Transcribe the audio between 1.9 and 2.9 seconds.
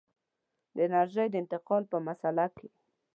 په مسأله کې.